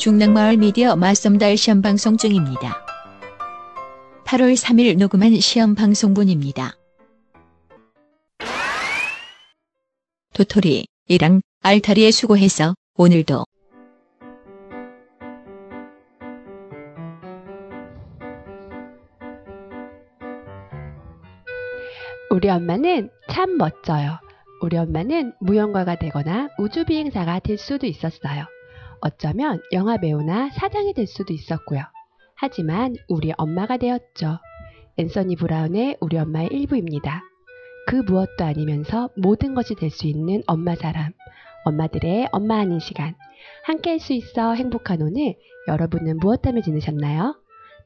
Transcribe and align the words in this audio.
중랑마을 0.00 0.56
미디어 0.56 0.96
맞섬달 0.96 1.58
시험 1.58 1.82
방송 1.82 2.16
중입니다. 2.16 2.82
8월 4.24 4.56
3일 4.56 4.96
녹음한 4.96 5.38
시험 5.40 5.74
방송분입니다. 5.74 6.74
도토리, 10.32 10.86
이랑 11.06 11.42
알타리에 11.60 12.12
수고해서 12.12 12.74
오늘도 12.96 13.44
우리 22.30 22.48
엄마는 22.48 23.10
참 23.28 23.58
멋져요. 23.58 24.18
우리 24.62 24.78
엄마는 24.78 25.34
무용가가 25.40 25.96
되거나 25.96 26.48
우주비행사가 26.58 27.40
될 27.40 27.58
수도 27.58 27.86
있었어요. 27.86 28.46
어쩌면 29.00 29.60
영화 29.72 29.96
배우나 29.98 30.50
사장이 30.50 30.94
될 30.94 31.06
수도 31.06 31.32
있었고요. 31.32 31.82
하지만 32.34 32.94
우리 33.08 33.32
엄마가 33.36 33.76
되었죠. 33.76 34.38
앤서니 34.96 35.36
브라운의 35.36 35.98
우리 36.00 36.18
엄마의 36.18 36.48
일부입니다. 36.52 37.22
그 37.86 37.96
무엇도 37.96 38.44
아니면서 38.44 39.10
모든 39.16 39.54
것이 39.54 39.74
될 39.74 39.90
수 39.90 40.06
있는 40.06 40.42
엄마 40.46 40.74
사람. 40.74 41.12
엄마들의 41.64 42.28
엄마 42.32 42.58
하는 42.58 42.78
시간. 42.80 43.14
함께 43.64 43.90
할 43.90 43.98
수 44.00 44.12
있어 44.12 44.54
행복한 44.54 45.02
오늘 45.02 45.34
여러분은 45.68 46.18
무엇하며 46.18 46.62
지내셨나요? 46.62 47.36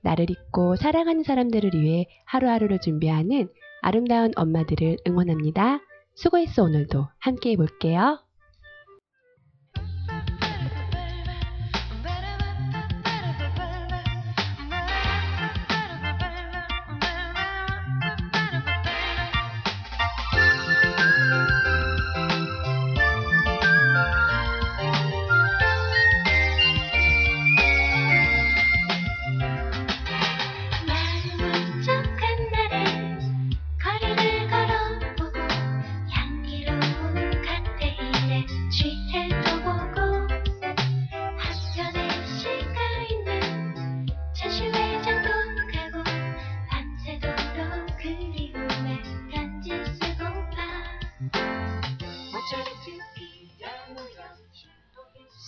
나를 0.03 0.31
잊고 0.31 0.77
사랑하는 0.77 1.23
사람들을 1.23 1.71
위해 1.75 2.07
하루하루를 2.27 2.79
준비하는 2.81 3.49
아름다운 3.83 4.33
엄마들을 4.37 4.99
응원합니다. 5.07 5.81
수고했어 6.15 6.65
오늘도 6.65 7.07
함께 7.19 7.53
해볼게요. 7.53 8.24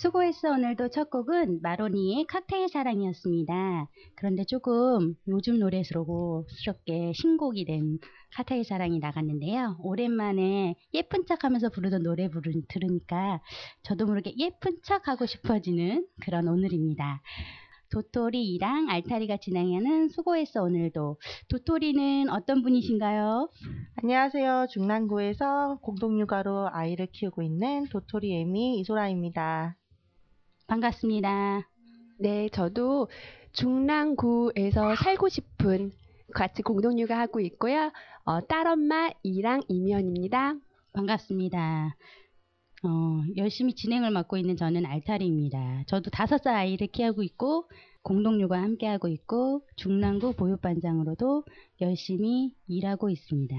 수고했어 0.06 0.52
오늘도 0.52 0.90
첫 0.90 1.10
곡은 1.10 1.62
마로니의 1.62 2.26
칵테일 2.28 2.68
사랑이었습니다. 2.68 3.88
그런데 4.14 4.44
조금 4.44 5.16
요즘 5.26 5.58
노래스럽게 5.58 7.12
신곡이 7.12 7.64
된 7.64 7.98
칵테일 8.36 8.64
사랑이 8.64 9.00
나갔는데요. 9.00 9.76
오랜만에 9.80 10.76
예쁜 10.94 11.26
척 11.26 11.42
하면서 11.42 11.70
부르던 11.70 12.04
노래 12.04 12.28
부르, 12.30 12.52
들으니까 12.68 13.40
저도 13.82 14.06
모르게 14.06 14.32
예쁜 14.38 14.78
척 14.84 15.08
하고 15.08 15.26
싶어지는 15.26 16.06
그런 16.24 16.46
오늘입니다. 16.46 17.20
도토리랑 17.90 18.88
알타리가 18.88 19.38
진행하는 19.38 20.08
수고했어 20.10 20.62
오늘도 20.62 21.18
도토리는 21.48 22.30
어떤 22.30 22.62
분이신가요? 22.62 23.50
안녕하세요. 23.96 24.68
중랑구에서 24.70 25.80
공동육아로 25.82 26.68
아이를 26.70 27.08
키우고 27.10 27.42
있는 27.42 27.88
도토리 27.88 28.40
애미 28.40 28.78
이소라입니다. 28.78 29.76
반갑습니다. 30.66 31.68
네, 32.18 32.48
저도 32.48 33.08
중랑구에서 33.52 34.96
살고 34.96 35.28
싶은 35.28 35.92
같이 36.34 36.62
공동 36.62 36.98
육아 36.98 37.18
하고 37.18 37.38
있고요. 37.40 37.92
어, 38.24 38.40
딸엄마 38.46 39.10
이랑 39.22 39.62
이면입니다. 39.68 40.54
반갑습니다. 40.92 41.96
어, 42.82 42.88
열심히 43.36 43.74
진행을 43.74 44.10
맡고 44.10 44.38
있는 44.38 44.56
저는 44.56 44.84
알타리입니다. 44.86 45.84
저도 45.86 46.10
다섯 46.10 46.38
살 46.42 46.56
아이를 46.56 46.88
키우고 46.88 47.22
있고 47.22 47.70
공동 48.02 48.40
육아 48.40 48.60
함께 48.60 48.88
하고 48.88 49.06
있고 49.06 49.62
중랑구 49.76 50.34
보육반장으로도 50.34 51.44
열심히 51.80 52.54
일하고 52.66 53.08
있습니다. 53.08 53.56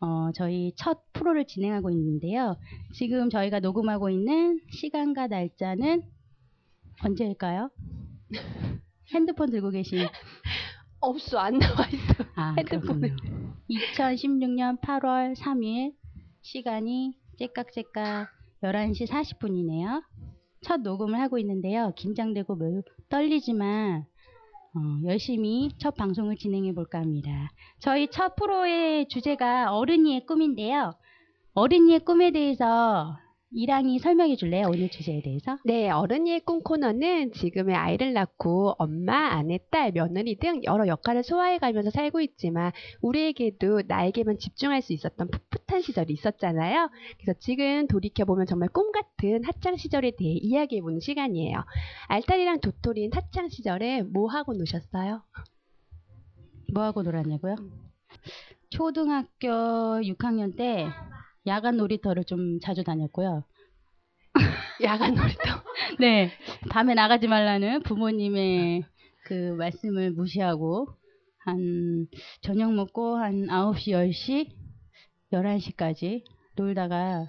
어, 0.00 0.32
저희 0.34 0.72
첫 0.76 1.12
프로를 1.12 1.46
진행하고 1.46 1.90
있는데요. 1.90 2.56
지금 2.94 3.28
저희가 3.28 3.60
녹음하고 3.60 4.08
있는 4.08 4.60
시간과 4.70 5.26
날짜는 5.26 6.02
언제일까요? 7.04 7.70
핸드폰 9.14 9.50
들고 9.50 9.70
계신 9.70 9.98
없어, 11.00 11.38
안 11.38 11.58
나와 11.58 11.86
있어. 11.86 12.24
아. 12.34 12.54
그렇군요. 12.54 13.14
2016년 13.70 14.80
8월 14.80 15.36
3일 15.36 15.94
시간이 16.42 17.14
째깍째깍 17.38 18.28
11시 18.62 19.06
40분이네요. 19.06 20.02
첫 20.62 20.80
녹음을 20.80 21.20
하고 21.20 21.38
있는데요. 21.38 21.92
긴장되고 21.96 22.56
매우 22.56 22.82
떨리지만 23.08 24.04
어, 24.74 24.80
열심히 25.06 25.70
첫 25.78 25.94
방송을 25.94 26.36
진행해 26.36 26.72
볼까 26.74 26.98
합니다. 26.98 27.50
저희 27.78 28.08
첫 28.10 28.34
프로의 28.34 29.08
주제가 29.08 29.72
어른이의 29.76 30.26
꿈인데요. 30.26 30.92
어른이의 31.54 32.00
꿈에 32.00 32.32
대해서 32.32 33.16
이랑이 33.50 33.98
설명해 33.98 34.36
줄래요? 34.36 34.66
오늘 34.66 34.90
주제에 34.90 35.22
대해서? 35.22 35.58
네, 35.64 35.88
어른이의 35.88 36.40
꿈 36.40 36.62
코너는 36.62 37.32
지금의 37.32 37.74
아이를 37.74 38.12
낳고 38.12 38.74
엄마, 38.78 39.32
아내, 39.32 39.58
딸, 39.70 39.90
며느리 39.92 40.36
등 40.36 40.62
여러 40.64 40.86
역할을 40.86 41.24
소화해 41.24 41.58
가면서 41.58 41.90
살고 41.90 42.20
있지만 42.20 42.72
우리에게도 43.00 43.82
나에게만 43.86 44.38
집중할 44.38 44.82
수 44.82 44.92
있었던 44.92 45.30
풋풋한 45.30 45.80
시절이 45.80 46.12
있었잖아요. 46.12 46.90
그래서 47.18 47.38
지금 47.40 47.86
돌이켜보면 47.86 48.44
정말 48.46 48.68
꿈 48.68 48.92
같은 48.92 49.42
학창 49.44 49.76
시절에 49.76 50.12
대해 50.18 50.32
이야기해 50.34 50.82
보는 50.82 51.00
시간이에요. 51.00 51.64
알타리랑 52.08 52.60
도토리는 52.60 53.10
학창 53.14 53.48
시절에 53.48 54.02
뭐 54.02 54.28
하고 54.28 54.52
노셨어요? 54.52 55.22
뭐 56.74 56.82
하고 56.82 57.02
놀았냐고요? 57.02 57.56
초등학교 58.68 59.48
6학년 59.48 60.54
때 60.54 60.86
야간 61.46 61.76
놀이터를 61.76 62.24
좀 62.24 62.60
자주 62.60 62.84
다녔고요. 62.84 63.44
야간 64.82 65.14
놀이터. 65.14 65.42
네, 66.00 66.30
밤에 66.70 66.94
나가지 66.94 67.26
말라는 67.26 67.82
부모님의 67.82 68.84
그 69.24 69.54
말씀을 69.58 70.12
무시하고 70.12 70.88
한 71.38 72.06
저녁 72.42 72.74
먹고 72.74 73.16
한 73.16 73.46
9시, 73.46 73.92
10시, 73.92 74.50
11시까지 75.32 76.24
놀다가 76.56 77.26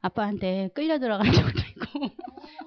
아빠한테 0.00 0.70
끌려 0.74 0.98
들어간 0.98 1.26
적도 1.32 1.60
있고. 1.70 2.08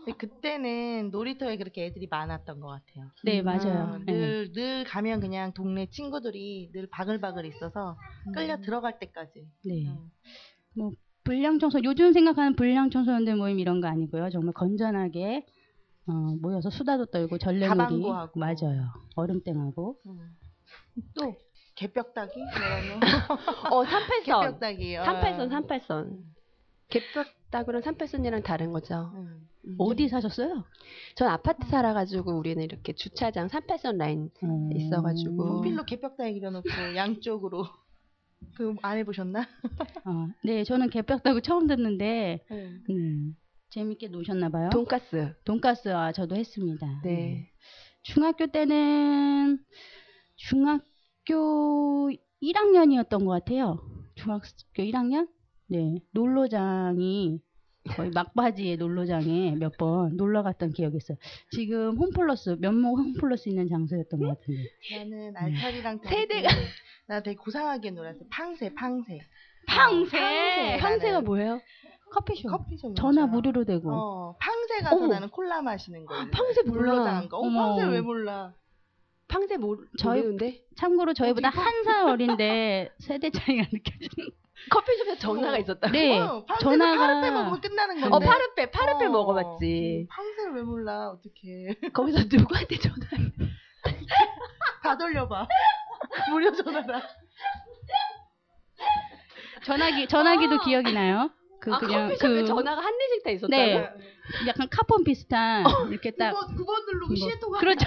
근데 0.06 0.18
그때는 0.18 1.10
놀이터에 1.12 1.58
그렇게 1.58 1.86
애들이 1.86 2.08
많았던 2.10 2.60
것 2.60 2.68
같아요. 2.68 3.12
네, 3.24 3.42
맞아요. 3.42 3.96
어, 3.96 4.06
늘, 4.06 4.52
늘 4.54 4.84
가면 4.86 5.20
그냥 5.20 5.54
동네 5.54 5.88
친구들이 5.90 6.72
늘 6.74 6.88
바글바글 6.88 7.46
있어서 7.46 7.98
끌려 8.34 8.58
들어갈 8.62 9.00
때까지. 9.00 9.48
네. 9.66 9.88
음. 9.88 10.12
뭐 10.76 10.92
불량 11.24 11.60
청소 11.60 11.80
요즘 11.84 12.14
생각하는 12.14 12.56
불량 12.56 12.90
청소년들 12.90 13.36
모임 13.36 13.60
이런 13.60 13.82
거 13.82 13.88
아니고요. 13.88 14.30
정말 14.30 14.54
건전하게 14.54 15.46
어, 16.08 16.12
모여서 16.42 16.70
수다도 16.70 17.08
떨고 17.08 17.38
전래놀이. 17.38 18.06
맞아요. 18.36 18.90
얼음땡하고 19.16 20.00
음. 20.06 20.38
또 21.16 21.36
개벽다기? 21.76 22.40
어, 23.72 23.84
38선. 23.84 24.24
개벽다기. 24.26 24.96
어. 24.98 25.04
38선, 25.04 25.50
38선. 25.68 26.20
개뼈다구랑 26.90 27.82
38선이랑 27.82 28.44
다른 28.44 28.72
거죠. 28.72 29.12
음. 29.16 29.76
어디 29.80 30.08
사셨어요? 30.08 30.64
전 31.16 31.28
아파트 31.28 31.68
살아가지고 31.68 32.38
우리는 32.38 32.62
이렇게 32.64 32.94
주차장 32.94 33.48
38선 33.48 33.98
라인 33.98 34.30
음. 34.44 34.72
있어가지고. 34.72 35.58
연필로 35.58 35.86
개벽다기 35.86 36.40
그려놓고 36.40 36.70
양쪽으로 36.96 37.66
그 38.56 38.76
안 38.82 38.98
해보셨나? 38.98 39.48
어, 40.06 40.28
네, 40.44 40.64
저는 40.64 40.90
개벽다구 40.90 41.42
처음 41.42 41.68
듣는데 41.68 42.46
음. 42.52 42.84
음, 42.90 43.36
재밌게 43.70 44.08
노셨나 44.10 44.50
봐요. 44.50 44.70
돈가스. 44.72 45.34
돈가스 45.44 45.90
아 45.90 46.12
저도 46.12 46.36
했습니다. 46.36 46.86
음. 46.88 47.02
네. 47.04 47.52
중학교 48.04 48.48
때는 48.48 49.60
중학교 50.36 52.10
1학년이었던 52.42 53.26
것 53.26 53.32
같아요. 53.32 53.80
중학교 54.16 54.46
1학년? 54.78 55.28
네. 55.68 55.96
놀러장이 56.12 57.40
거의 57.92 58.10
막바지에 58.12 58.78
놀러장에 58.78 59.56
몇 59.60 59.78
번 59.78 60.16
놀러 60.18 60.42
갔던 60.44 60.72
기억이 60.74 60.98
있어요. 60.98 61.18
지금 61.52 61.98
홈플러스 61.98 62.58
면목 62.60 62.98
홈플러스 62.98 63.50
있는 63.50 63.68
장소였던 63.68 64.20
것 64.20 64.28
같은데. 64.40 64.64
나는 64.98 65.34
알차리랑 65.38 66.00
세대가- 66.02 66.50
나 67.08 67.22
되게 67.22 67.36
고상하게 67.36 67.92
놀았어. 67.92 68.20
팡새. 68.32 68.74
팡새. 68.74 69.20
팡새. 69.68 70.78
황새가 70.80 71.12
나는 71.14 71.26
뭐예요? 71.26 71.60
커피숍. 72.12 72.50
커피숍. 72.50 72.96
전화. 72.96 73.26
무료로 73.28 73.66
되고. 73.66 73.92
어, 73.92 74.36
팡새 74.40 74.80
가서 74.82 74.96
어머. 74.96 75.08
나는 75.08 75.30
콜라 75.30 75.62
마시는 75.62 76.06
거. 76.06 76.16
팡새 76.32 76.62
몰라. 76.64 76.94
놀러장 76.94 77.30
거. 77.30 77.38
어, 77.38 77.42
어머. 77.46 77.76
팡새 77.76 77.86
왜 77.92 78.02
몰라? 78.02 78.54
팡새 79.28 79.58
모, 79.58 79.76
저희- 80.00 80.22
모르는데 80.22 80.62
참고로 80.78 81.14
저희보다 81.14 81.50
한 81.50 81.84
살 81.84 82.08
어린데 82.08 82.92
세대 83.00 83.30
차이가 83.32 83.64
느껴지는. 83.72 84.30
커피숍에 84.70 85.18
전화가 85.18 85.58
있었다고. 85.60 85.92
네. 85.92 86.20
어, 86.20 86.46
팡새는 86.46 86.78
전화가- 86.80 86.98
파르페 86.98 87.32
먹으면 87.32 87.62
끝나는 87.62 88.02
건데. 88.02 88.16
어 88.16 88.20
파르페 88.20 88.72
파르페 88.72 89.06
어. 89.06 89.10
먹어봤지. 89.10 90.08
팡새를 90.10 90.54
왜 90.56 90.62
몰라? 90.64 91.10
어떡해. 91.10 91.76
거기서 91.94 92.20
누구한테 92.32 92.78
전화? 92.78 92.98
다 94.84 94.98
돌려봐. 94.98 95.48
무료 96.32 96.52
전화라. 96.52 97.02
전화기 99.64 100.08
전화기도 100.08 100.60
기억이 100.62 100.94
나요. 100.94 101.30
그 101.60 101.74
아 101.74 101.80
그냥 101.80 102.08
커피숍에 102.10 102.28
그 102.28 102.46
전화가 102.46 102.82
한 102.82 102.98
대씩 102.98 103.24
다 103.24 103.30
있었다고. 103.32 103.50
네. 103.50 103.90
약간 104.48 104.68
카폰 104.70 105.04
비슷한 105.04 105.66
이렇게 105.90 106.12
딱 106.12 106.34
9번, 106.34 106.56
9번 106.58 106.86
누르고 106.86 107.14
이거. 107.14 107.26
시에 107.28 107.40
통화. 107.40 107.60
그렇죠. 107.60 107.86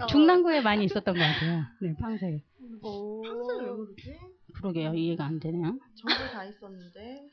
어. 0.00 0.06
중랑구에 0.06 0.60
많이 0.60 0.84
있었던 0.84 1.14
것 1.14 1.20
같아요. 1.20 1.64
네, 1.80 1.94
팡새. 2.00 2.42
팡새를 2.82 3.66
왜 3.66 3.70
모르지? 3.72 4.18
그러게요. 4.54 4.94
이해가 4.94 5.24
안 5.24 5.38
되네요. 5.40 5.78
전부 5.94 6.32
다 6.32 6.44
있었는데. 6.44 7.28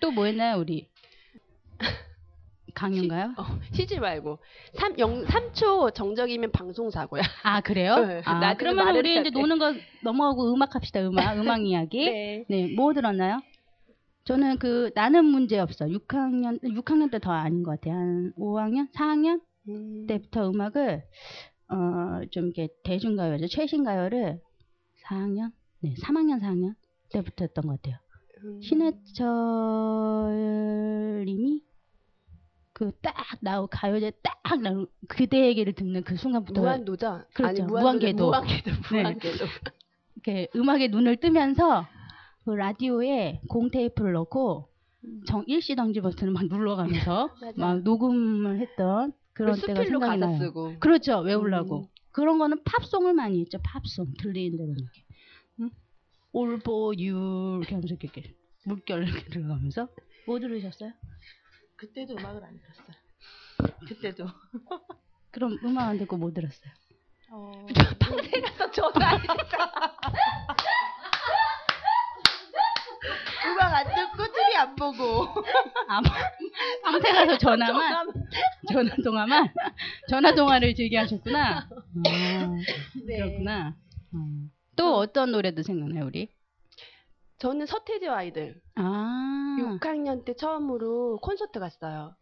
또 0.00 0.10
뭐 0.10 0.24
했나요, 0.26 0.58
우리? 0.58 0.88
강연가요? 2.74 3.34
어, 3.38 3.44
쉬지 3.72 3.98
말고 3.98 4.38
3, 4.74 4.98
0, 4.98 5.24
3초 5.24 5.94
정적이면 5.94 6.52
방송 6.52 6.90
사고야. 6.90 7.22
아, 7.42 7.60
그래요? 7.62 7.96
네, 8.04 8.22
아, 8.26 8.54
그러면 8.56 8.94
우리 8.96 9.12
이제 9.20 9.24
돼. 9.24 9.30
노는 9.30 9.58
거 9.58 9.72
넘어가고 10.04 10.52
음악 10.52 10.74
합시다. 10.74 11.00
음악, 11.06 11.38
음악 11.38 11.62
이야기. 11.64 12.04
네. 12.10 12.44
네, 12.48 12.74
뭐 12.74 12.92
들었나요? 12.92 13.40
저는 14.24 14.58
그 14.58 14.90
나는 14.94 15.24
문제 15.24 15.58
없어. 15.58 15.86
6학년 15.86 16.60
6학년 16.62 17.10
때 17.10 17.18
더 17.18 17.30
아닌 17.32 17.62
것 17.62 17.70
같아요. 17.80 17.94
한 17.94 18.32
5학년, 18.36 18.92
4학년 18.92 19.40
음. 19.68 20.06
때부터 20.06 20.50
음악을 20.50 21.02
어 21.68 22.20
좀 22.30 22.44
이렇게 22.46 22.68
대중가요죠. 22.84 23.46
최신 23.48 23.84
가요를 23.84 24.40
4학년, 25.04 25.52
네, 25.80 25.94
3학년, 25.94 26.40
4학년 26.40 26.74
때부터 27.12 27.44
했던 27.44 27.66
것 27.66 27.80
같아요. 27.82 27.96
음. 28.44 28.60
신해철님이 30.36 31.62
그 32.72 32.92
딱 33.02 33.14
나오 33.40 33.66
가요제 33.66 34.12
딱 34.22 34.60
나오 34.62 34.86
그대에게를 35.08 35.72
듣는 35.74 36.02
그 36.04 36.16
순간부터 36.16 36.60
무한도전. 36.60 37.24
그렇죠. 37.34 37.62
아니 37.62 37.62
무한궤도. 37.70 38.26
무한궤도. 38.26 38.70
네. 38.92 39.02
무한궤도. 39.02 39.44
이렇게 40.16 40.48
음악에 40.54 40.88
눈을 40.88 41.16
뜨면서 41.16 41.86
그 42.44 42.50
라디오에 42.50 43.40
공 43.48 43.70
테이프를 43.70 44.12
넣고 44.12 44.68
정 45.26 45.44
일시 45.46 45.74
정지 45.76 46.00
버튼을 46.00 46.32
막 46.32 46.44
눌러가면서. 46.46 47.30
막 47.56 47.82
녹음을 47.82 48.60
했던 48.60 49.12
그런 49.36 49.54
때가 49.60 49.82
수필로 49.82 50.00
생각이 50.00 50.20
가사 50.20 50.32
나요. 50.32 50.38
쓰고. 50.38 50.78
그렇죠. 50.80 51.18
외우려고. 51.20 51.80
음. 51.80 51.86
그런 52.10 52.38
거는 52.38 52.62
팝송을 52.64 53.12
많이 53.12 53.40
했죠. 53.42 53.58
팝송 53.62 54.14
들리는 54.18 54.56
대로 54.56 54.72
이렇게. 54.72 55.04
응? 55.60 55.70
All 56.34 56.54
for 56.54 56.96
you 56.98 57.58
이렇게 57.58 57.74
하면서 57.74 57.94
이렇게 58.00 58.34
물결 58.64 59.06
이렇게 59.06 59.24
들어가면서 59.26 59.88
뭐 60.26 60.40
들으셨어요? 60.40 60.90
그때도 61.76 62.14
음악을 62.14 62.42
안 62.44 62.58
들었어요. 62.58 63.76
그때도. 63.86 64.26
그럼 65.30 65.58
음악 65.62 65.88
안 65.88 65.98
듣고 65.98 66.16
뭐 66.16 66.32
들었어요? 66.32 66.72
어, 67.30 67.66
팡새 68.00 68.40
가서 68.40 68.70
전화. 68.70 69.20
음악 73.46 73.74
안 73.74 73.84
듣고 73.86 74.26
TV 74.32 74.56
안 74.56 74.76
보고. 74.76 75.26
아, 75.88 76.00
밤새 76.82 77.12
가서 77.12 77.38
전화만 77.38 78.06
전화 78.72 78.94
통화만 79.04 79.48
전화 80.08 80.34
통화를 80.34 80.74
즐겨 80.74 81.00
하셨구나. 81.00 81.68
아, 81.68 82.56
네. 83.06 83.16
그렇구나. 83.18 83.76
어. 84.14 84.18
또 84.76 84.96
어떤 84.96 85.32
노래도 85.32 85.62
생각나요, 85.62 86.06
우리? 86.06 86.28
저는 87.38 87.66
서태지와 87.66 88.16
아이들 88.18 88.60
아, 88.76 89.56
6학년 89.60 90.24
때 90.24 90.34
처음으로 90.34 91.18
콘서트 91.18 91.60
갔어요. 91.60 92.14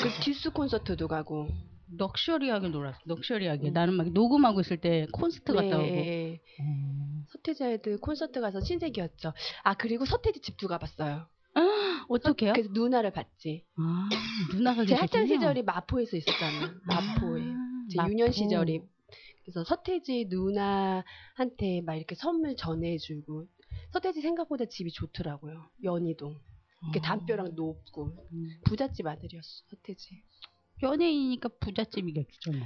그 0.00 0.08
듀스 0.22 0.50
콘서트도 0.50 1.08
가고. 1.08 1.48
럭셔리하게 1.96 2.68
놀았어. 2.68 2.98
럭셔리하게. 3.04 3.68
음. 3.68 3.72
나는 3.72 3.94
막 3.94 4.08
녹음하고 4.10 4.60
있을 4.60 4.78
때 4.78 5.06
콘서트 5.12 5.52
갔다 5.52 5.76
오고. 5.76 5.86
네. 5.86 6.40
어. 6.60 7.11
서태지 7.32 7.64
아이들 7.64 7.98
콘서트 7.98 8.40
가서 8.40 8.60
신세계였죠. 8.60 9.32
아 9.62 9.74
그리고 9.74 10.04
서태지 10.04 10.40
집도 10.40 10.68
가봤어요. 10.68 11.26
어떻게요? 12.08 12.52
그래서 12.52 12.70
누나를 12.72 13.10
봤지. 13.12 13.64
아, 13.76 14.08
누나가 14.54 14.84
제 14.84 14.94
학창. 14.94 15.26
시절이 15.26 15.62
마포에서 15.62 16.16
있었잖아. 16.16 16.74
마포에. 16.84 17.42
아, 17.42 17.86
제 17.90 17.96
마포. 17.96 18.10
유년 18.10 18.32
시절이. 18.32 18.80
그래서 19.44 19.64
서태지 19.64 20.26
누나한테 20.30 21.82
막 21.84 21.94
이렇게 21.94 22.14
선물 22.14 22.56
전해주고. 22.56 23.46
서태지 23.92 24.20
생각보다 24.20 24.64
집이 24.66 24.92
좋더라고요. 24.92 25.64
연희동. 25.84 26.38
이렇게 26.84 26.98
어. 26.98 27.02
담벼락 27.02 27.54
높고. 27.54 28.28
음. 28.32 28.60
부잣집 28.64 29.06
아들이었어, 29.06 29.64
서태지. 29.70 30.22
연예인이니까 30.82 31.50
부잣집이겠죠. 31.60 32.52
뭐. 32.52 32.60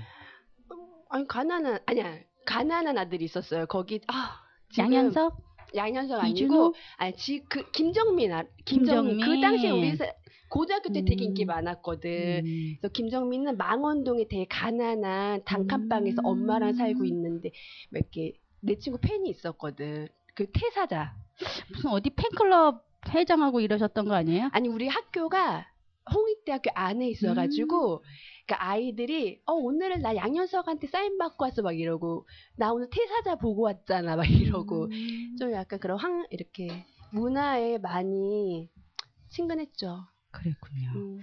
아니, 1.10 1.26
가난한, 1.26 1.80
아니야. 1.86 2.18
가난한 2.46 2.96
아들이 2.98 3.24
있었어요. 3.24 3.66
거기, 3.66 4.00
아. 4.06 4.45
양현석? 4.78 5.36
양현석 5.74 6.20
아니고, 6.20 6.32
이준호? 6.34 6.74
아니, 6.96 7.16
지, 7.16 7.44
그, 7.48 7.70
김정민, 7.72 8.32
아, 8.32 8.44
김정민. 8.64 9.20
그 9.20 9.40
당시에 9.40 9.70
우리 9.70 9.96
사- 9.96 10.12
고등학교 10.48 10.92
때 10.92 11.04
되게 11.04 11.24
음. 11.24 11.28
인기 11.30 11.44
많았거든. 11.44 12.42
음. 12.46 12.76
그래서 12.80 12.92
김정민은 12.92 13.56
망원동에 13.56 14.26
되게 14.28 14.46
가난한 14.48 15.42
단칸방에서 15.44 16.22
음. 16.22 16.24
엄마랑 16.26 16.74
살고 16.74 17.04
있는데 17.04 17.50
막 17.90 17.98
이렇게 17.98 18.32
내 18.60 18.76
친구 18.78 18.98
팬이 19.00 19.28
있었거든. 19.28 20.08
그 20.34 20.46
태사자. 20.52 21.14
무슨 21.70 21.90
어디 21.90 22.10
팬클럽 22.10 22.84
회장하고 23.08 23.60
이러셨던 23.60 24.06
거 24.08 24.14
아니에요? 24.14 24.48
아니 24.52 24.68
우리 24.68 24.86
학교가 24.88 25.66
홍익대학교 26.14 26.70
안에 26.74 27.08
있어가지고 27.10 28.04
그러니까 28.46 28.64
아이들이 28.64 29.40
어 29.44 29.52
오늘은 29.52 30.02
나 30.02 30.14
양현석한테 30.14 30.86
사인 30.86 31.18
받고 31.18 31.44
왔어 31.44 31.62
막 31.62 31.78
이러고 31.78 32.26
나 32.54 32.72
오늘 32.72 32.88
태사자 32.90 33.34
보고 33.34 33.62
왔잖아 33.62 34.14
막 34.16 34.24
이러고 34.30 34.84
음. 34.84 35.36
좀 35.38 35.52
약간 35.52 35.80
그런 35.80 35.98
황 35.98 36.26
이렇게 36.30 36.86
문화에 37.12 37.78
많이 37.78 38.70
친근했죠. 39.30 40.04
그랬군요. 40.30 40.90
음. 40.94 41.20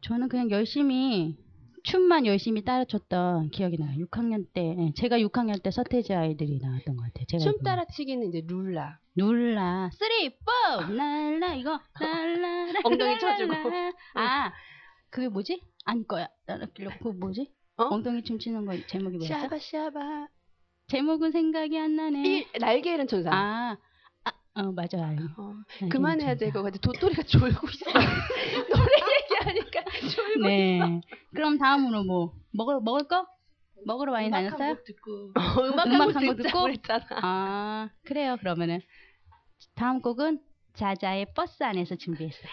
저는 0.00 0.28
그냥 0.28 0.50
열심히 0.50 1.36
춤만 1.84 2.26
열심히 2.26 2.64
따라췄던 2.64 3.50
기억이 3.50 3.78
나요. 3.78 4.04
6학년 4.06 4.46
때 4.52 4.74
예, 4.78 4.92
제가 4.94 5.18
6학년 5.18 5.62
때 5.62 5.70
서태지 5.70 6.14
아이들이 6.14 6.58
나왔던 6.60 6.96
것 6.96 7.04
같아요. 7.12 7.38
춤. 7.38 7.62
따라치기는 7.62 8.28
이제 8.28 8.42
룰라. 8.46 8.98
눌라 9.16 9.90
쓰리 9.92 10.30
포 10.30 10.82
날라 10.92 11.54
이거 11.54 11.78
날라 12.00 12.80
엉덩이 12.82 13.20
쳐주고. 13.20 13.54
아 14.14 14.52
그게 15.10 15.28
뭐지? 15.28 15.60
아닐 15.84 16.06
거야. 16.06 16.28
나는 16.46 16.68
그 16.74 17.08
뭐지? 17.08 17.52
어? 17.76 17.84
엉덩이 17.84 18.22
춤추는 18.22 18.64
거 18.66 18.76
제목이 18.86 19.18
뭐였어? 19.18 19.34
샤바 19.34 19.58
샤바. 19.58 20.28
제목은 20.88 21.32
생각이 21.32 21.78
안 21.78 21.96
나네. 21.96 22.22
이 22.40 22.46
날개 22.58 22.92
잃은 22.94 23.06
천사. 23.06 23.30
아, 23.32 23.76
아, 24.24 24.32
어 24.60 24.72
맞아 24.72 25.04
알고. 25.04 25.22
어, 25.42 25.54
날개 25.80 25.88
그만해야 25.88 26.36
될. 26.36 26.52
것 26.52 26.62
같아. 26.62 26.78
도토리가 26.78 27.22
졸고 27.24 27.68
있어. 27.68 27.84
노래 28.68 28.92
얘기하니까 29.22 29.84
졸고 30.14 30.46
네. 30.46 31.00
그럼 31.34 31.58
다음으로 31.58 32.04
뭐 32.04 32.34
먹을 32.52 32.80
먹을 32.80 33.08
거? 33.08 33.26
먹으러 33.86 34.12
많이 34.12 34.28
음악 34.28 34.42
다녔어요? 34.42 34.68
한곡 34.68 34.84
듣고. 34.84 35.32
있어. 35.36 35.64
음악 35.72 35.86
음악 35.86 36.16
한곡 36.16 36.36
듣고? 36.36 36.62
그랬잖아. 36.62 37.04
아 37.22 37.90
그래요. 38.04 38.36
그러면은 38.38 38.80
다음 39.74 40.00
곡은 40.00 40.40
자자의 40.74 41.32
버스 41.34 41.62
안에서 41.62 41.96
준비했어요. 41.96 42.50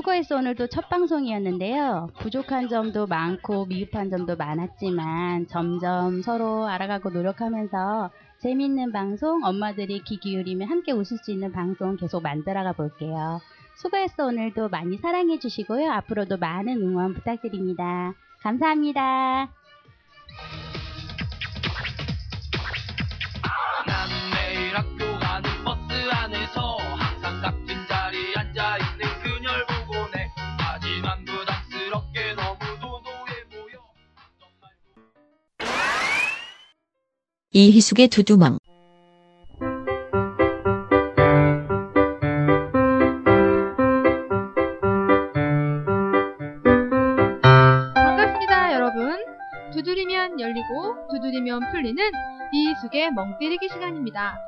수고했어 0.00 0.36
오늘도 0.36 0.68
첫 0.68 0.88
방송이었는데요. 0.88 2.08
부족한 2.20 2.70
점도 2.70 3.06
많고 3.06 3.66
미흡한 3.66 4.08
점도 4.08 4.34
많았지만 4.34 5.46
점점 5.48 6.22
서로 6.22 6.66
알아가고 6.66 7.10
노력하면서 7.10 8.10
재밌는 8.38 8.92
방송, 8.92 9.44
엄마들이 9.44 10.02
귀 10.04 10.16
기울이면 10.16 10.68
함께 10.68 10.92
웃을 10.92 11.18
수 11.18 11.30
있는 11.32 11.52
방송 11.52 11.98
계속 11.98 12.22
만들어가 12.22 12.72
볼게요. 12.72 13.40
수고했어 13.76 14.28
오늘도 14.28 14.70
많이 14.70 14.96
사랑해 14.96 15.38
주시고요. 15.38 15.90
앞으로도 15.90 16.38
많은 16.38 16.80
응원 16.80 17.12
부탁드립니다. 17.12 18.14
감사합니다. 18.40 19.50
이희숙의 37.60 38.08
두두멍. 38.08 38.58
반갑습니다, 47.94 48.72
여러분. 48.72 49.18
두드리면 49.74 50.40
열리고 50.40 51.08
두드리면 51.10 51.70
풀리는 51.70 52.02
이희숙의 52.52 53.12
멍 53.12 53.36
때리기 53.38 53.68
시간입니다. 53.68 54.38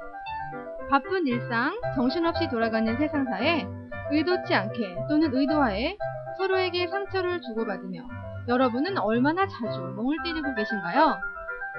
바쁜 0.88 1.26
일상, 1.26 1.78
정신없이 1.94 2.48
돌아가는 2.48 2.96
세상사에 2.96 3.66
의도치 4.10 4.54
않게 4.54 4.96
또는 5.10 5.34
의도하에 5.34 5.96
서로에게 6.38 6.88
상처를 6.88 7.42
주고받으며 7.42 8.00
여러분은 8.48 8.96
얼마나 8.98 9.46
자주 9.46 9.80
멍을 9.96 10.16
때리고 10.24 10.54
계신가요? 10.54 11.31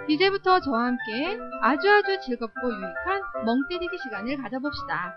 이제부터 0.09 0.59
저와 0.59 0.87
함께 0.87 1.37
아주 1.61 1.89
아주 1.89 2.19
즐겁고 2.25 2.69
유익한 2.69 3.45
멍 3.45 3.57
때리기 3.69 3.97
시간을 4.03 4.37
가져봅시다. 4.37 5.15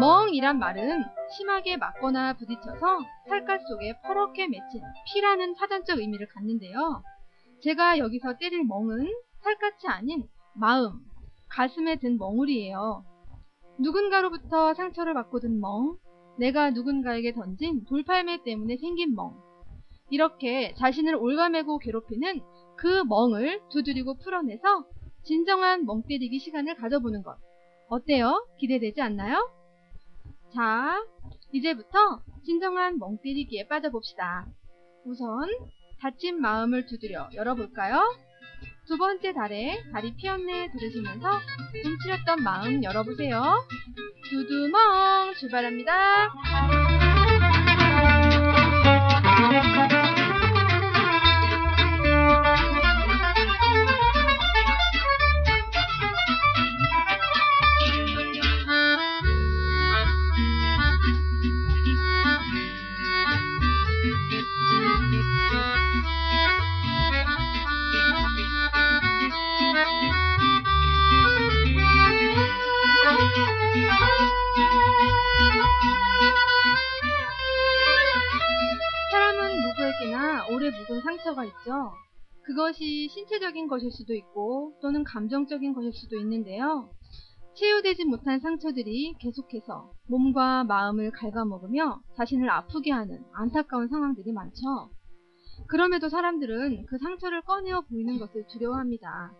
멍이란 0.00 0.58
말은 0.58 1.04
심하게 1.36 1.76
맞거나 1.76 2.34
부딪혀서 2.34 3.00
살갗 3.28 3.60
속에 3.68 4.00
퍼렇게 4.02 4.46
맺힌 4.48 4.80
피라는 5.12 5.54
사전적 5.54 5.98
의미를 5.98 6.28
갖는데요. 6.28 7.02
제가 7.62 7.98
여기서 7.98 8.38
때릴 8.38 8.64
멍은 8.64 9.06
살갗이 9.42 9.86
아닌 9.88 10.24
마음, 10.54 11.00
가슴에 11.50 11.96
든 11.96 12.16
멍울이에요. 12.16 13.04
누군가로부터 13.80 14.72
상처를 14.74 15.12
받고 15.12 15.40
든 15.40 15.60
멍, 15.60 15.96
내가 16.38 16.70
누군가에게 16.70 17.32
던진 17.34 17.84
돌팔매 17.84 18.44
때문에 18.44 18.76
생긴 18.78 19.14
멍. 19.14 19.36
이렇게 20.10 20.72
자신을 20.78 21.16
올가매고 21.16 21.78
괴롭히는 21.78 22.40
그 22.78 23.04
멍을 23.04 23.60
두드리고 23.70 24.18
풀어내서 24.18 24.84
진정한 25.24 25.84
멍 25.84 26.02
때리기 26.08 26.38
시간을 26.38 26.76
가져보는 26.76 27.22
것. 27.22 27.36
어때요? 27.88 28.46
기대되지 28.58 29.02
않나요? 29.02 29.50
자, 30.54 31.04
이제부터 31.52 32.22
진정한 32.44 32.98
멍 32.98 33.18
때리기에 33.22 33.66
빠져봅시다. 33.68 34.46
우선 35.04 35.48
다친 36.00 36.40
마음을 36.40 36.86
두드려 36.86 37.28
열어볼까요? 37.34 38.00
두 38.86 38.96
번째 38.96 39.32
달에 39.32 39.82
다리 39.92 40.14
피었네 40.14 40.70
들으시면서 40.72 41.28
움츠렸던 41.84 42.42
마음 42.42 42.82
열어보세요. 42.82 43.42
두두멍 44.30 45.34
출발합니다. 45.38 46.28
그것이 82.58 83.08
신체적인 83.08 83.68
것일 83.68 83.92
수도 83.92 84.14
있고 84.14 84.76
또는 84.82 85.04
감정적인 85.04 85.74
것일 85.74 85.92
수도 85.92 86.16
있는데요. 86.16 86.90
치유되지 87.54 88.04
못한 88.06 88.40
상처들이 88.40 89.14
계속해서 89.20 89.92
몸과 90.08 90.64
마음을 90.64 91.12
갉아먹으며 91.12 92.00
자신을 92.16 92.50
아프게 92.50 92.90
하는 92.90 93.22
안타까운 93.32 93.86
상황들이 93.86 94.32
많죠. 94.32 94.90
그럼에도 95.68 96.08
사람들은 96.08 96.86
그 96.86 96.98
상처를 96.98 97.42
꺼내어 97.42 97.82
보이는 97.82 98.18
것을 98.18 98.44
두려워합니다. 98.48 99.32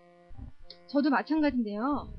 저도 0.86 1.10
마찬가지인데요. 1.10 2.14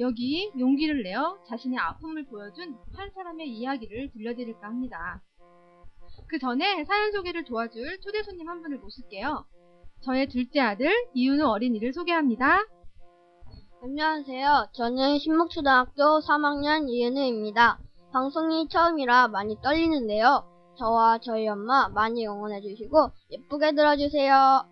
여기 0.00 0.50
용기를 0.58 1.04
내어 1.04 1.38
자신의 1.46 1.78
아픔을 1.78 2.26
보여준 2.26 2.76
한 2.96 3.10
사람의 3.14 3.48
이야기를 3.50 4.10
들려드릴까 4.14 4.66
합니다. 4.66 5.22
그 6.26 6.40
전에 6.40 6.84
사연 6.86 7.12
소개를 7.12 7.44
도와줄 7.44 8.00
초대 8.00 8.24
손님 8.24 8.48
한 8.48 8.62
분을 8.62 8.78
모실게요. 8.78 9.46
저의 10.02 10.28
둘째 10.28 10.60
아들 10.60 10.90
이윤우 11.12 11.44
어린이를 11.46 11.92
소개합니다. 11.92 12.66
안녕하세요. 13.82 14.68
저는 14.72 15.18
신목초등학교 15.18 16.20
3학년 16.20 16.88
이은우입니다. 16.88 17.78
방송이 18.10 18.68
처음이라 18.70 19.28
많이 19.28 19.60
떨리는데요. 19.60 20.46
저와 20.78 21.18
저희 21.18 21.46
엄마 21.48 21.88
많이 21.90 22.26
응원해주시고 22.26 23.10
예쁘게 23.30 23.72
들어주세요. 23.72 24.64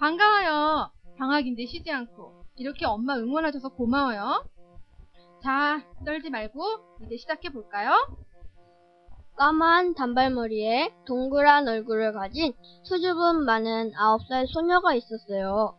반가워요. 0.00 0.90
방학인데 1.18 1.64
쉬지 1.66 1.92
않고 1.92 2.44
이렇게 2.56 2.84
엄마 2.84 3.16
응원해줘서 3.16 3.68
고마워요. 3.68 4.44
자, 5.40 5.84
떨지 6.04 6.30
말고 6.30 6.60
이제 7.06 7.16
시작해 7.16 7.50
볼까요? 7.50 7.92
까만 9.38 9.94
단발머리에 9.94 10.92
동그란 11.06 11.68
얼굴을 11.68 12.12
가진 12.12 12.52
수줍음 12.82 13.44
많은 13.44 13.92
9살 13.92 14.52
소녀가 14.52 14.94
있었어요. 14.94 15.76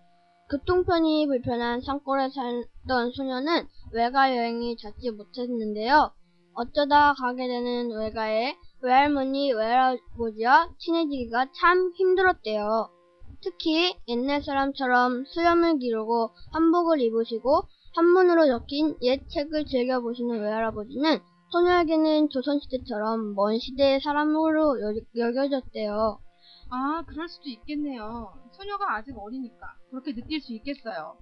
교통편이 0.50 1.28
불편한 1.28 1.82
산골에 1.82 2.30
살던 2.30 3.12
소녀는 3.12 3.68
외가 3.92 4.34
여행이 4.34 4.78
잦지 4.78 5.12
못했는데요. 5.12 6.10
어쩌다 6.54 7.14
가게 7.14 7.50
되는 7.50 7.92
외가에 7.92 8.56
외할머니, 8.82 9.52
외할아버지와 9.52 10.70
친해지기가 10.78 11.48
참 11.52 11.92
힘들었대요. 11.96 12.90
특히 13.42 13.94
옛날 14.08 14.42
사람처럼 14.42 15.26
수염을 15.26 15.80
기르고 15.80 16.30
한복을 16.54 17.02
입으시고 17.02 17.64
한문으로 17.96 18.48
적힌 18.48 18.96
옛 19.02 19.20
책을 19.28 19.66
즐겨보시는 19.66 20.42
외할아버지는 20.42 21.20
소녀에게는 21.52 22.30
조선시대처럼 22.30 23.34
먼 23.36 23.58
시대의 23.58 24.02
사람으로 24.02 24.82
여, 24.82 24.94
여겨졌대요. 25.16 26.20
아, 26.72 27.04
그럴 27.08 27.28
수도 27.28 27.50
있겠네요. 27.50 28.34
소녀가 28.52 28.96
아직 28.96 29.18
어리니까 29.18 29.76
그렇게 29.90 30.14
느낄 30.14 30.42
수 30.42 30.54
있겠어요. 30.54 31.18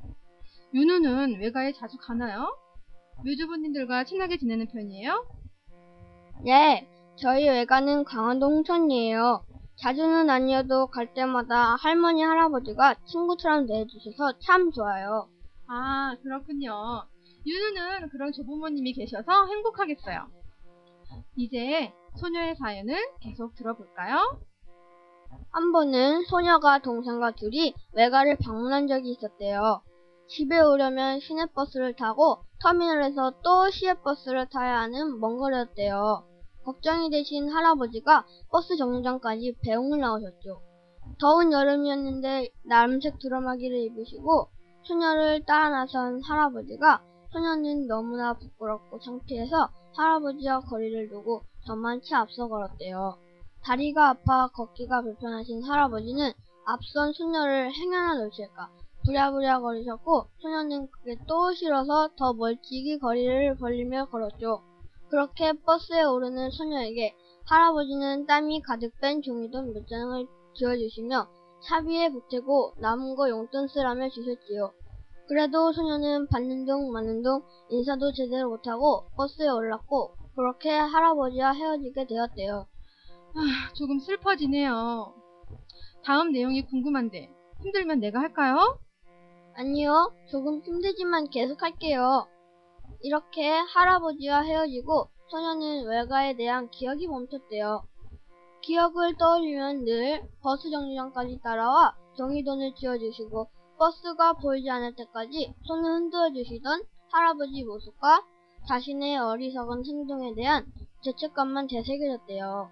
윤우는 0.74 1.40
외가에 1.40 1.72
자주 1.72 1.98
가나요? 1.98 2.50
외주부님들과 3.26 4.04
친하게 4.04 4.38
지내는 4.38 4.68
편이에요? 4.68 5.26
네, 6.44 6.88
저희 7.16 7.48
외가는 7.48 8.04
강원도 8.04 8.48
홍천이에요. 8.48 9.44
자주는 9.78 10.30
아니어도 10.30 10.88
갈 10.88 11.14
때마다 11.14 11.76
할머니, 11.76 12.22
할아버지가 12.24 12.96
친구처럼 13.06 13.68
대해주셔서 13.68 14.40
참 14.40 14.72
좋아요. 14.72 15.30
아, 15.68 16.16
그렇군요. 16.22 16.74
윤우는 17.48 18.10
그런 18.10 18.34
조부모님이 18.34 18.92
계셔서 18.92 19.46
행복하겠어요. 19.46 20.28
이제 21.38 21.94
소녀의 22.20 22.56
사연을 22.58 22.96
계속 23.22 23.56
들어볼까요? 23.56 24.18
한 25.52 25.72
번은 25.72 26.26
소녀가 26.26 26.80
동생과 26.80 27.32
둘이 27.32 27.74
외가를 27.94 28.38
방문한 28.38 28.88
적이 28.88 29.12
있었대요. 29.12 29.82
집에 30.28 30.60
오려면 30.60 31.22
시내버스를 31.22 31.96
타고 31.96 32.44
터미널에서 32.62 33.40
또 33.44 33.70
시외버스를 33.70 34.50
타야 34.50 34.82
하는 34.82 35.20
먼 35.22 35.38
거리였대요. 35.38 36.26
걱정이 36.66 37.10
되신 37.10 37.50
할아버지가 37.50 38.26
버스 38.52 38.76
정류장까지 38.76 39.56
배웅을 39.64 40.00
나오셨죠. 40.00 40.62
더운 41.22 41.54
여름이었는데 41.54 42.50
나름색 42.66 43.20
두루마기를 43.20 43.78
입으시고 43.78 44.50
소녀를 44.84 45.46
따라 45.46 45.70
나선 45.70 46.22
할아버지가 46.22 47.02
소녀는 47.38 47.86
너무나 47.86 48.34
부끄럽고 48.34 49.00
창피해서 49.00 49.70
할아버지와 49.96 50.62
거리를 50.62 51.08
두고 51.10 51.44
저만 51.68 52.02
치 52.02 52.16
앞서 52.16 52.48
걸었대요. 52.48 53.16
다리가 53.64 54.10
아파 54.10 54.48
걷기가 54.48 55.04
불편하신 55.04 55.64
할아버지는 55.64 56.32
앞선 56.66 57.14
소녀를 57.14 57.72
행여나 57.72 58.16
놓칠까 58.16 58.70
부랴부랴 59.06 59.60
거리셨고 59.60 60.26
소녀는 60.40 60.90
그게 60.90 61.16
또 61.28 61.54
싫어서 61.54 62.10
더 62.18 62.34
멀찍이 62.34 62.98
거리를 62.98 63.56
벌리며 63.58 64.06
걸었죠. 64.06 64.64
그렇게 65.10 65.54
버스에 65.54 66.04
오르는 66.04 66.50
소녀에게 66.50 67.16
할아버지는 67.46 68.26
땀이 68.26 68.62
가득 68.64 69.00
뺀 69.00 69.22
종이돈 69.22 69.74
몇 69.74 69.88
장을 69.88 70.28
지어주시며 70.56 71.28
차비에 71.62 72.10
보태고 72.10 72.74
남은 72.80 73.16
거 73.16 73.30
용돈 73.30 73.68
쓰라며 73.68 74.10
주셨지요. 74.10 74.72
그래도 75.28 75.74
소녀는 75.74 76.28
받는 76.28 76.66
둥 76.66 76.92
마는 76.92 77.22
둥 77.22 77.44
인사도 77.70 78.14
제대로 78.14 78.50
못하고 78.50 79.10
버스에 79.18 79.50
올랐고 79.50 80.16
그렇게 80.36 80.70
할아버지와 80.70 81.52
헤어지게 81.52 82.08
되었대요. 82.08 82.66
아, 83.36 83.74
조금 83.74 84.00
슬퍼지네요. 84.00 85.14
다음 86.04 86.32
내용이 86.32 86.66
궁금한데 86.66 87.30
힘들면 87.62 88.00
내가 88.00 88.20
할까요? 88.20 88.80
아니요, 89.56 90.14
조금 90.30 90.62
힘들지만 90.62 91.30
계속 91.30 91.62
할게요. 91.62 92.28
이렇게 93.02 93.50
할아버지와 93.50 94.42
헤어지고 94.42 95.10
소녀는 95.30 95.88
외가에 95.88 96.38
대한 96.38 96.70
기억이 96.70 97.08
멈췄대요. 97.08 97.84
기억을 98.62 99.18
떠올리면 99.18 99.84
늘 99.84 100.24
버스 100.42 100.70
정류장까지 100.70 101.42
따라와 101.44 101.96
종이돈을 102.16 102.76
쥐어주시고 102.76 103.57
버스가 103.78 104.34
보이지 104.34 104.70
않을 104.70 104.96
때까지 104.96 105.54
손을 105.66 105.94
흔들어 105.94 106.32
주시던 106.32 106.84
할아버지 107.12 107.64
모습과 107.64 108.24
자신의 108.68 109.18
어리석은 109.18 109.86
행동에 109.86 110.34
대한 110.36 110.66
죄책감만 111.04 111.68
되새겨졌대요. 111.68 112.70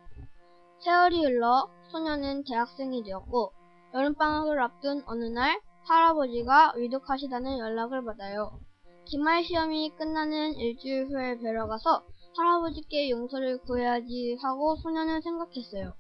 세월이 0.79 1.24
흘러 1.24 1.69
소녀는 1.91 2.43
대학생이 2.43 3.03
되었고 3.03 3.51
여름방학을 3.93 4.62
앞둔 4.62 5.03
어느 5.05 5.25
날 5.25 5.62
할아버지가 5.88 6.74
위독하시다는 6.75 7.59
연락을 7.59 8.03
받아요. 8.03 8.59
기말 9.05 9.43
시험이 9.43 9.91
끝나는 9.95 10.53
일주일 10.55 11.07
후에 11.07 11.38
뵈러 11.38 11.67
가서 11.67 12.03
할아버지께 12.35 13.12
용서를 13.12 13.59
구해야지 13.59 14.38
하고 14.41 14.75
소녀는 14.75 15.21
생각했어요. 15.21 15.93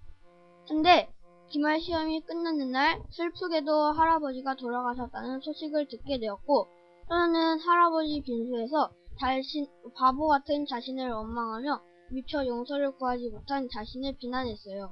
근데 0.67 1.14
기말 1.49 1.79
시험이 1.79 2.21
끝나는 2.21 2.71
날 2.71 3.01
슬프게도 3.11 3.91
할아버지가 3.93 4.55
돌아가셨다는 4.55 5.39
소식을 5.41 5.87
듣게 5.87 6.19
되었고 6.19 6.67
소녀는 7.07 7.59
할아버지 7.59 8.21
빈소에서 8.25 8.91
자신, 9.19 9.67
바보 9.95 10.27
같은 10.27 10.65
자신을 10.65 11.09
원망하며 11.09 11.81
미처 12.11 12.45
용서를 12.45 12.91
구하지 12.97 13.29
못한 13.29 13.67
자신을 13.69 14.17
비난했어요. 14.17 14.91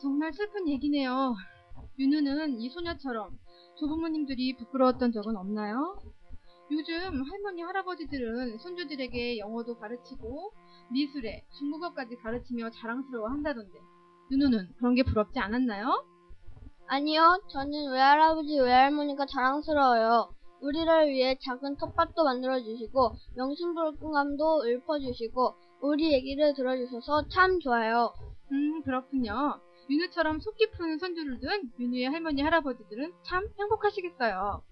정말 0.00 0.32
슬픈 0.32 0.68
얘기네요. 0.68 1.34
윤우는 1.98 2.60
이 2.60 2.70
소녀처럼 2.70 3.38
조부모님들이 3.78 4.56
부끄러웠던 4.56 5.12
적은 5.12 5.36
없나요? 5.36 6.00
요즘 6.70 7.22
할머니, 7.22 7.62
할아버지들은 7.62 8.58
손주들에게 8.58 9.38
영어도 9.38 9.78
가르치고 9.78 10.52
미술에 10.90 11.44
중국어까지 11.58 12.16
가르치며 12.16 12.70
자랑스러워 12.70 13.28
한다던데 13.28 13.78
윤우는 14.30 14.74
그런 14.78 14.94
게 14.94 15.02
부럽지 15.02 15.38
않았나요? 15.38 16.04
아니요, 16.88 17.40
저는 17.50 17.90
외할아버지, 17.92 18.58
외할머니가 18.58 19.26
자랑스러워요. 19.26 20.32
우리를 20.60 21.08
위해 21.08 21.36
작은 21.42 21.76
텃밭도 21.76 22.24
만들어주시고 22.24 23.12
명심불감도 23.36 24.64
읊어주시고 24.66 25.54
우리 25.82 26.12
얘기를 26.12 26.54
들어주셔서 26.54 27.28
참 27.28 27.60
좋아요. 27.60 28.14
음, 28.52 28.82
그렇군요. 28.82 29.60
윤우처럼 29.88 30.40
속 30.40 30.56
깊은 30.56 30.98
손주를 30.98 31.40
둔 31.40 31.70
윤우의 31.78 32.06
할머니, 32.06 32.42
할아버지들은 32.42 33.12
참 33.22 33.46
행복하시겠어요. 33.58 34.62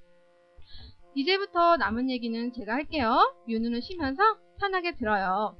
이제부터 1.14 1.76
남은 1.76 2.10
얘기는 2.10 2.52
제가 2.52 2.72
할게요. 2.74 3.16
윤우는 3.46 3.80
쉬면서 3.80 4.22
편하게 4.58 4.94
들어요. 4.96 5.56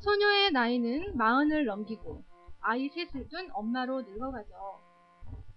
소녀의 0.00 0.52
나이는 0.52 1.16
마흔을 1.16 1.64
넘기고 1.64 2.22
아이 2.66 2.88
셋을 2.88 3.28
둔 3.28 3.50
엄마로 3.52 4.02
늙어가죠. 4.02 4.48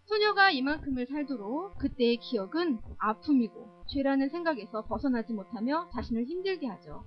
소녀가 0.06 0.52
이만큼을 0.52 1.08
살도록 1.08 1.78
그때의 1.78 2.17
기억은 2.17 2.80
아픔이고 2.98 3.84
죄라는 3.88 4.30
생각에서 4.30 4.86
벗어나지 4.86 5.34
못하며 5.34 5.89
자신을 5.93 6.26
힘들게 6.26 6.67
하죠. 6.67 7.06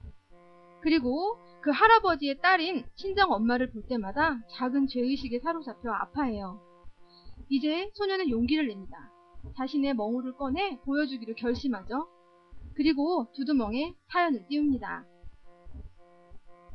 그리고 0.80 1.38
그 1.60 1.70
할아버지의 1.70 2.40
딸인 2.40 2.86
친정 2.94 3.32
엄마를 3.32 3.70
볼 3.70 3.82
때마다 3.86 4.40
작은 4.56 4.86
죄의식에 4.86 5.40
사로잡혀 5.40 5.90
아파해요. 5.92 6.58
이제 7.50 7.90
소녀는 7.94 8.30
용기를 8.30 8.68
냅니다. 8.68 9.10
자신의 9.56 9.94
멍울을 9.94 10.36
꺼내 10.36 10.78
보여주기로 10.84 11.34
결심하죠. 11.34 12.08
그리고 12.74 13.30
두두멍에 13.34 13.94
사연을 14.10 14.46
띄웁니다. 14.48 15.04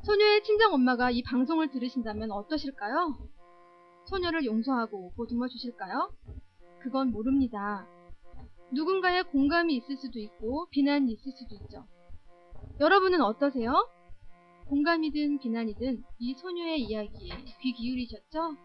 소녀의 0.05 0.43
친정 0.43 0.71
엄마가 0.75 1.09
이 1.09 1.23
방송을 1.23 1.71
들으신다면 1.71 2.29
어떠실까요? 2.29 3.17
소녀를 4.05 4.45
용서하고 4.45 5.13
보듬어 5.15 5.47
주실까요? 5.47 6.13
그건 6.81 7.11
모릅니다. 7.11 7.87
누군가의 8.71 9.23
공감이 9.23 9.75
있을 9.77 9.97
수도 9.97 10.19
있고 10.19 10.67
비난이 10.69 11.11
있을 11.11 11.31
수도 11.31 11.55
있죠. 11.55 11.87
여러분은 12.79 13.19
어떠세요? 13.21 13.73
공감이든 14.67 15.39
비난이든 15.39 16.03
이 16.19 16.33
소녀의 16.35 16.81
이야기에 16.81 17.43
귀 17.61 17.73
기울이셨죠? 17.73 18.57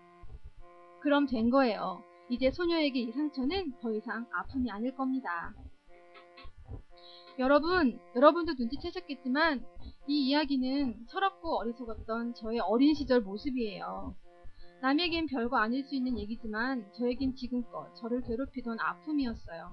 그럼 1.00 1.26
된 1.26 1.48
거예요. 1.48 2.02
이제 2.28 2.50
소녀에게 2.50 3.00
이 3.00 3.12
상처는 3.12 3.78
더 3.80 3.94
이상 3.94 4.26
아픔이 4.30 4.70
아닐 4.70 4.94
겁니다. 4.94 5.54
여러분, 7.40 7.98
여러분도 8.14 8.52
눈치채셨겠지만 8.58 9.64
이 10.06 10.28
이야기는 10.28 11.06
철없고 11.08 11.56
어리석었던 11.60 12.34
저의 12.34 12.60
어린 12.60 12.92
시절 12.92 13.22
모습이에요. 13.22 14.14
남에겐 14.82 15.26
별거 15.26 15.56
아닐 15.56 15.82
수 15.82 15.94
있는 15.94 16.18
얘기지만 16.18 16.92
저에겐 16.98 17.34
지금껏 17.36 17.94
저를 17.94 18.20
괴롭히던 18.20 18.78
아픔이었어요. 18.78 19.70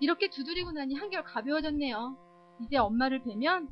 이렇게 0.00 0.30
두드리고 0.30 0.72
나니 0.72 0.94
한결 0.94 1.22
가벼워졌네요. 1.24 2.16
이제 2.62 2.78
엄마를 2.78 3.22
뵈면 3.22 3.68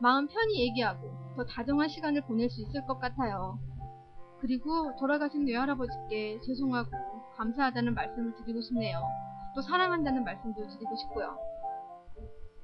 마음 0.00 0.28
편히 0.28 0.60
얘기하고 0.60 1.10
더 1.34 1.44
다정한 1.44 1.88
시간을 1.88 2.22
보낼 2.22 2.48
수 2.50 2.62
있을 2.62 2.86
것 2.86 3.00
같아요. 3.00 3.58
그리고 4.40 4.94
돌아가신 5.00 5.44
외할아버지께 5.44 6.38
죄송하고 6.46 6.90
감사하다는 7.36 7.94
말씀을 7.94 8.36
드리고 8.36 8.60
싶네요. 8.60 9.02
또 9.56 9.62
사랑한다는 9.62 10.22
말씀도 10.22 10.68
드리고 10.68 10.94
싶고요. 10.94 11.47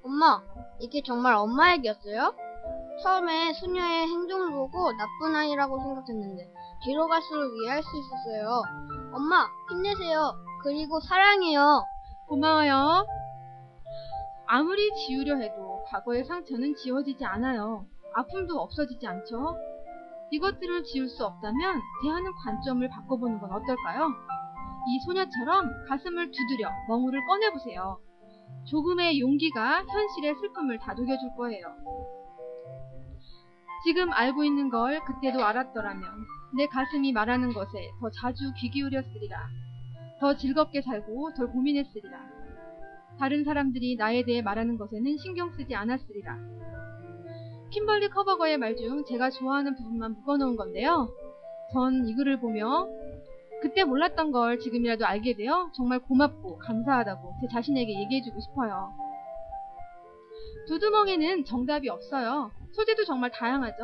엄마, 0.04 0.38
이게 0.80 1.02
정말 1.02 1.32
엄마 1.34 1.72
얘기였어요? 1.72 2.34
처음에 3.02 3.54
소녀의 3.54 4.06
행동을 4.06 4.52
보고 4.52 4.92
나쁜 4.92 5.34
아이라고 5.34 5.80
생각했는데 5.80 6.52
뒤로 6.84 7.08
갈수록 7.08 7.50
이해할 7.56 7.82
수 7.82 7.88
있었어요. 7.96 8.62
엄마, 9.14 9.46
힘내세요. 9.70 10.34
그리고 10.62 11.00
사랑해요. 11.00 11.82
고마워요. 12.28 13.06
아무리 14.46 14.90
지우려 14.94 15.36
해도 15.36 15.82
과거의 15.88 16.24
상처는 16.24 16.74
지워지지 16.76 17.24
않아요. 17.24 17.86
아픔도 18.14 18.60
없어지지 18.60 19.06
않죠? 19.06 19.56
이것들을 20.30 20.84
지울 20.84 21.08
수 21.08 21.24
없다면 21.24 21.80
대하는 22.02 22.30
관점을 22.44 22.86
바꿔보는 22.88 23.38
건 23.40 23.52
어떨까요? 23.52 24.08
이 24.86 25.00
소녀처럼 25.06 25.86
가슴을 25.88 26.30
두드려 26.30 26.68
멍울을 26.88 27.20
꺼내보세요. 27.26 27.98
조금의 28.64 29.20
용기가 29.20 29.84
현실의 29.84 30.34
슬픔을 30.36 30.78
다독여줄 30.78 31.30
거예요. 31.36 31.66
지금 33.84 34.10
알고 34.12 34.44
있는 34.44 34.70
걸 34.70 35.00
그때도 35.04 35.44
알았더라면 35.44 36.02
내 36.56 36.66
가슴이 36.66 37.12
말하는 37.12 37.52
것에 37.52 37.90
더 38.00 38.10
자주 38.10 38.52
귀 38.56 38.70
기울였으리라. 38.70 39.38
더 40.20 40.36
즐겁게 40.36 40.80
살고 40.80 41.34
덜 41.34 41.48
고민했으리라. 41.48 42.18
다른 43.18 43.44
사람들이 43.44 43.96
나에 43.96 44.24
대해 44.24 44.40
말하는 44.42 44.78
것에는 44.78 45.16
신경 45.18 45.50
쓰지 45.52 45.74
않았으리라. 45.74 46.38
킴벌리 47.70 48.08
커버거의 48.08 48.56
말 48.58 48.76
중 48.76 49.04
제가 49.04 49.30
좋아하는 49.30 49.74
부분만 49.74 50.12
묶어놓은 50.14 50.56
건데요. 50.56 51.08
전 51.72 52.06
이 52.06 52.14
글을 52.14 52.40
보며 52.40 52.86
그때 53.64 53.83
몰랐던 53.83 54.31
걸 54.31 54.59
지금이라도 54.59 55.07
알게 55.07 55.37
되어 55.37 55.70
정말 55.74 55.98
고맙고 56.00 56.59
감사하다고 56.59 57.37
제 57.40 57.48
자신에게 57.50 57.98
얘기해주고 57.98 58.38
싶어요. 58.38 58.92
두두멍에는 60.68 61.46
정답이 61.46 61.88
없어요. 61.88 62.50
소재도 62.74 63.07
정말 63.07 63.31
다양하죠? 63.31 63.77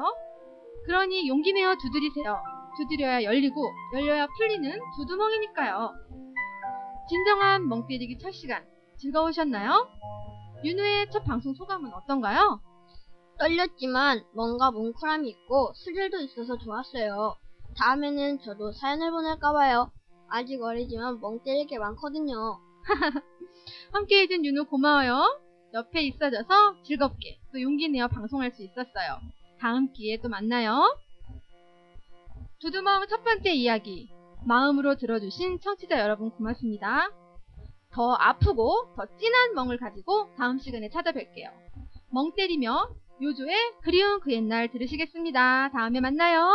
그러니 0.85 1.27
용기 1.29 1.55
내어 1.55 1.77
두드리세요. 1.77 2.43
두드려야 2.77 3.23
열리고 3.23 3.71
열려야 3.95 4.27
풀리는 4.37 4.79
두두멍이니까요. 4.99 5.95
진정한 7.09 7.66
멍 7.66 7.87
때리기 7.87 8.19
첫 8.19 8.33
시간 8.33 8.62
즐거우셨나요? 8.99 9.88
윤우의 10.62 11.11
첫 11.11 11.25
방송 11.25 11.55
소감은 11.55 11.90
어떤가요? 11.95 12.61
떨렸지만 13.38 14.27
뭔가 14.35 14.71
뭉클함이 14.73 15.27
있고 15.31 15.73
스릴도 15.73 16.21
있어서 16.21 16.59
좋았어요. 16.59 17.35
다음에는 17.76 18.40
저도 18.40 18.72
사연을 18.72 19.11
보낼까봐요. 19.11 19.90
아직 20.28 20.62
어리지만 20.62 21.20
멍 21.20 21.42
때릴 21.42 21.66
게 21.66 21.78
많거든요. 21.78 22.59
함께 23.92 24.22
해준 24.22 24.44
윤우 24.44 24.66
고마워요. 24.66 25.40
옆에 25.72 26.02
있어줘서 26.02 26.83
즐겁게 26.83 27.38
또 27.52 27.61
용기 27.61 27.88
내어 27.88 28.09
방송할 28.09 28.52
수 28.52 28.62
있었어요. 28.62 29.18
다음 29.59 29.92
기회에 29.92 30.18
또 30.20 30.28
만나요. 30.28 30.96
두두멍 32.61 33.06
첫 33.09 33.22
번째 33.24 33.52
이야기. 33.52 34.11
마음으로 34.46 34.96
들어주신 34.96 35.61
청취자 35.61 36.00
여러분 36.00 36.30
고맙습니다. 36.30 37.11
더 37.92 38.14
아프고 38.14 38.92
더 38.96 39.04
진한 39.18 39.54
멍을 39.54 39.78
가지고 39.78 40.28
다음 40.37 40.59
시간에 40.59 40.88
찾아뵐게요. 40.88 41.50
멍 42.12 42.33
때리며 42.35 42.88
요조의 43.22 43.54
그리운 43.83 44.20
그 44.20 44.33
옛날 44.33 44.70
들으시겠습니다. 44.70 45.70
다음에 45.70 46.00
만나요. 46.00 46.52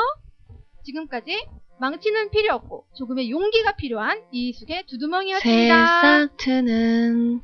지금까지 0.86 1.46
망치는 1.80 2.30
필요 2.30 2.56
없고 2.56 2.86
조금의 2.96 3.30
용기가 3.30 3.76
필요한 3.76 4.22
이수의 4.32 4.86
두두멍이었습니다. 4.88 6.02
새싹 6.02 6.38
트는 6.38 7.42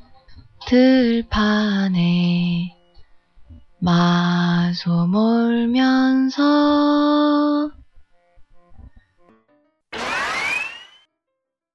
들판에 0.68 2.78
마소 3.80 5.08
몰면서 5.08 6.42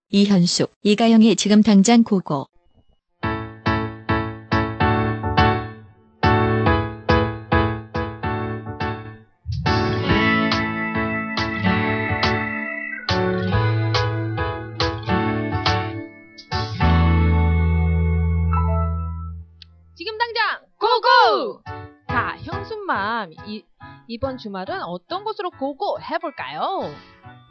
이현숙, 0.09 0.73
이가영의 0.83 1.37
지금 1.37 1.63
당장 1.63 2.05
고고. 2.05 2.47
이번 24.17 24.39
주말은 24.39 24.83
어떤 24.85 25.25
곳으로 25.25 25.51
고고 25.51 26.01
해볼까요? 26.01 26.91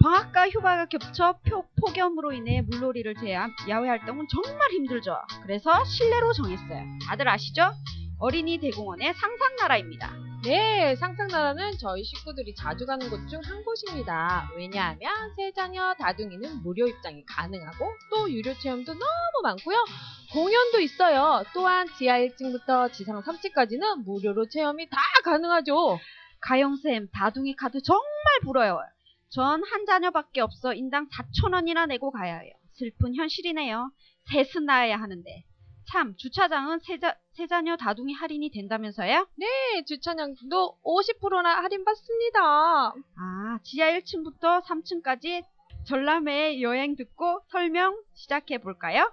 방학과 0.01 0.49
휴가가 0.49 0.87
겹쳐 0.87 1.37
표, 1.45 1.63
폭염으로 1.79 2.31
인해 2.33 2.61
물놀이를 2.63 3.13
제외한 3.19 3.51
야외 3.69 3.87
활동은 3.87 4.25
정말 4.31 4.71
힘들죠. 4.71 5.15
그래서 5.43 5.85
실내로 5.85 6.33
정했어요. 6.33 6.83
다들 7.07 7.27
아시죠? 7.29 7.71
어린이 8.17 8.57
대공원의 8.57 9.13
상상나라입니다. 9.13 10.11
네, 10.43 10.95
상상나라는 10.95 11.77
저희 11.77 12.03
식구들이 12.03 12.55
자주 12.55 12.87
가는 12.87 13.09
곳 13.11 13.19
중 13.29 13.41
한 13.43 13.63
곳입니다. 13.63 14.49
왜냐하면 14.57 15.11
세자녀 15.35 15.93
다둥이는 15.99 16.63
무료 16.63 16.87
입장이 16.87 17.23
가능하고 17.27 17.85
또 18.11 18.31
유료 18.31 18.55
체험도 18.55 18.91
너무 18.93 19.41
많고요. 19.43 19.85
공연도 20.33 20.79
있어요. 20.79 21.43
또한 21.53 21.87
지하 21.99 22.17
1층부터 22.19 22.91
지상 22.91 23.21
3층까지는 23.21 24.03
무료로 24.03 24.47
체험이 24.49 24.89
다 24.89 24.97
가능하죠. 25.23 25.99
가영쌤, 26.41 27.09
다둥이 27.13 27.55
카드 27.55 27.81
정말 27.81 28.03
부러워요. 28.43 28.81
전 29.29 29.63
한 29.63 29.85
자녀밖에 29.85 30.41
없어 30.41 30.73
인당 30.73 31.07
4천원이나 31.09 31.87
내고 31.87 32.11
가야 32.11 32.37
해요. 32.39 32.51
슬픈 32.73 33.15
현실이네요. 33.15 33.91
셋은 34.31 34.65
낳아야 34.65 34.97
하는데. 34.97 35.43
참, 35.91 36.15
주차장은 36.17 36.79
세자, 36.79 37.15
세자녀 37.33 37.75
다둥이 37.77 38.13
할인이 38.13 38.49
된다면서요? 38.51 39.27
네, 39.37 39.83
주차장도 39.85 40.79
50%나 40.83 41.63
할인받습니다. 41.63 42.39
아, 42.41 43.59
지하 43.63 43.91
1층부터 43.91 44.63
3층까지 44.63 45.43
전람회 45.87 46.61
여행 46.61 46.95
듣고 46.95 47.41
설명 47.51 47.95
시작해 48.15 48.57
볼까요? 48.57 49.11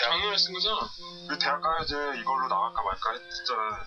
작년에 0.00 0.38
쓴 0.38 0.54
거잖아. 0.54 0.88
그 1.28 1.38
대학 1.38 1.60
가야지 1.60 1.94
이걸로 1.94 2.48
나갈까 2.48 2.82
말까 2.82 3.12
했잖아. 3.12 3.86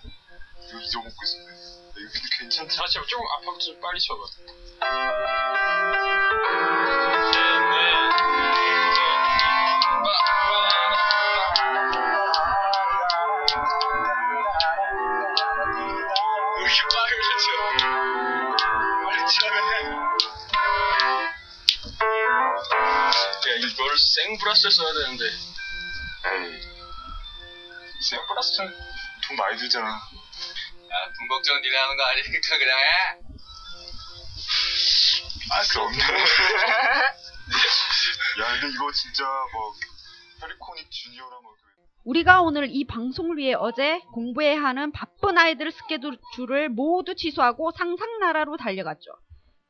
이거 0.69 0.79
잊어먹고 0.79 1.15
있었네. 1.23 1.45
이거 1.97 2.09
근데 2.13 2.27
괜찮지? 2.39 2.77
다시 2.77 2.93
조금 3.07 3.25
압박 3.39 3.59
좀 3.59 3.81
빨리 3.81 3.99
쳐봐. 3.99 4.23
야, 23.45 23.55
이걸 23.57 23.97
생브라스를 23.97 24.71
써야 24.71 24.93
되는데. 24.93 25.52
생플러스는 28.43 28.73
돈 29.27 29.37
많이 29.37 29.57
들잖아. 29.57 29.87
야, 29.87 29.95
돈 31.17 31.27
걱정 31.29 31.61
니네 31.61 31.75
하는 31.77 31.95
거 31.97 32.03
아니니까 32.03 32.57
그냥 32.57 32.79
해. 32.79 32.83
알수 35.51 35.81
없네. 35.81 35.97
야, 38.41 38.51
근데 38.59 38.69
이거 38.73 38.91
진짜 38.91 39.23
뭐 39.23 39.73
페리코닉 40.41 40.89
주니어나 40.91 41.39
뭐 41.41 41.53
그- 41.53 41.63
우리가 42.05 42.41
오늘 42.41 42.67
이 42.69 42.85
방송을 42.85 43.37
위해 43.37 43.53
어제 43.53 43.99
공부해야 44.13 44.61
하는 44.61 44.91
바쁜 44.91 45.37
아이들 45.37 45.71
스케줄을 45.71 46.69
모두 46.69 47.15
취소하고 47.15 47.71
상상나라로 47.71 48.57
달려갔죠. 48.57 49.09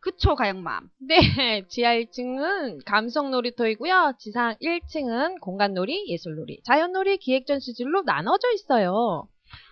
그쵸, 0.04 0.36
가영맘? 0.36 0.89
네, 1.00 1.16
지하 1.70 1.96
1층은 1.96 2.84
감성 2.86 3.32
놀이터이고요. 3.32 4.16
지상 4.20 4.56
1층은 4.62 5.39
공간 5.39 5.74
놀이, 5.74 6.10
예술 6.10 6.36
놀이, 6.36 6.60
자연 6.66 6.92
놀이, 6.92 7.18
기획 7.18 7.46
전시실로 7.48 8.02
나눠져 8.02 8.52
있어요. 8.52 9.30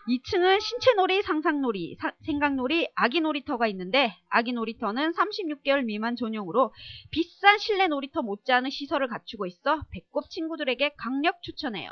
2층은 0.08 0.62
신체 0.62 0.94
놀이, 0.94 1.22
상상 1.22 1.60
놀이, 1.60 1.98
사- 2.00 2.14
생각 2.26 2.56
놀이, 2.56 2.88
아기 2.96 3.20
놀이터가 3.20 3.68
있는데 3.68 4.16
아기 4.30 4.54
놀이터는 4.54 5.12
36개월 5.12 5.84
미만 5.84 6.16
전용으로 6.16 6.72
비싼 7.12 7.58
실내 7.58 7.88
놀이터 7.88 8.22
못지않은 8.22 8.70
시설을 8.70 9.10
갖추고 9.10 9.46
있어 9.48 9.82
배꼽 9.92 10.30
친구들에게 10.30 10.94
강력 10.98 11.42
추천해요. 11.44 11.92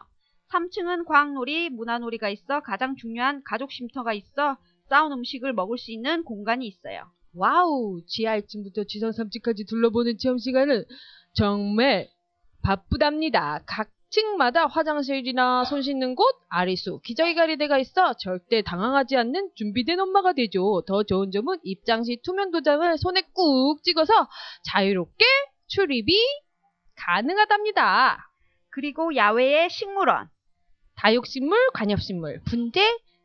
3층은 0.50 1.06
과학놀이, 1.06 1.70
문화놀이가 1.70 2.30
있어 2.30 2.62
가장 2.62 2.96
중요한 2.96 3.44
가족 3.44 3.70
쉼터가 3.72 4.14
있어 4.14 4.56
싸온 4.88 5.12
음식을 5.12 5.52
먹을 5.54 5.78
수 5.78 5.92
있는 5.92 6.24
공간이 6.24 6.66
있어요. 6.66 7.04
wow, 7.34 8.02
지하 8.08 8.40
1층부터 8.40 8.88
지상 8.88 9.12
3층까지 9.12 9.68
둘러보는 9.68 10.18
체험 10.18 10.38
시간은 10.38 10.86
정말 11.34 12.10
바쁘답니다. 12.64 13.62
각 13.66 13.90
층마다 14.10 14.66
화장실이나 14.66 15.66
손 15.66 15.84
씻는 15.84 16.16
곳, 16.16 16.26
아리수, 16.50 17.00
기저귀 17.04 17.36
갈이대가 17.36 17.78
있어 17.78 18.16
절대 18.16 18.64
당황하지 18.64 19.16
않는 19.18 19.52
준비된 19.56 20.00
엄마가 20.00 20.34
되죠. 20.34 20.82
더 20.88 21.04
좋은 21.04 21.30
점은 21.30 21.58
입장 21.64 22.04
시 22.04 22.20
투명 22.24 22.50
도장을 22.50 22.98
손에 22.98 23.22
꾹 23.34 23.84
찍어서 23.84 24.12
자유롭게 24.64 25.26
출입이 25.68 26.18
가능하답니다. 26.96 28.18
그리고 28.72 29.16
야외의 29.16 29.70
식물원, 29.70 30.28
다육식물, 30.96 31.70
관엽식물, 31.74 32.42
분재, 32.46 32.82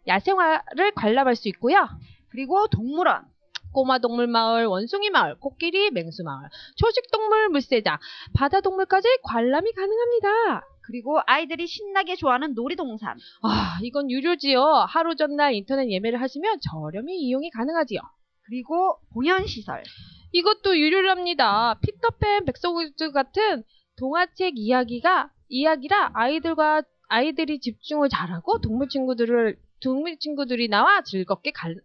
야생화를 0.06 0.92
관람할 0.94 1.34
수 1.34 1.48
있고요. 1.48 1.88
그리고 2.28 2.68
동물원, 2.68 3.24
꼬마 3.74 3.98
동물 3.98 4.28
마을, 4.28 4.66
원숭이 4.66 5.10
마을, 5.10 5.34
코끼리, 5.40 5.90
맹수 5.90 6.22
마을, 6.22 6.48
초식 6.76 7.10
동물 7.10 7.50
물세장, 7.50 7.98
바다 8.32 8.60
동물까지 8.62 9.08
관람이 9.24 9.72
가능합니다. 9.72 10.66
그리고 10.86 11.18
아이들이 11.26 11.66
신나게 11.66 12.14
좋아하는 12.16 12.54
놀이동산, 12.54 13.18
아, 13.42 13.78
이건 13.82 14.10
유료지요. 14.10 14.62
하루 14.88 15.16
전날 15.16 15.54
인터넷 15.54 15.90
예매를 15.90 16.20
하시면 16.20 16.58
저렴히 16.70 17.18
이용이 17.18 17.50
가능하지요. 17.50 18.00
그리고 18.46 18.98
공연시설, 19.12 19.82
이것도 20.32 20.78
유료랍니다. 20.78 21.78
피터팬, 21.80 22.44
백설공주 22.44 23.12
같은 23.12 23.64
동화책 23.98 24.54
이야기가 24.56 25.30
이야기라 25.48 26.12
아이들과 26.14 26.82
아이들이 27.08 27.60
집중을 27.60 28.08
잘하고 28.08 28.60
동물 28.60 28.88
친구들을 28.88 29.56
동물 29.82 30.18
친구들이 30.18 30.68
나와 30.68 31.02
즐겁게 31.02 31.52
갈, 31.52 31.76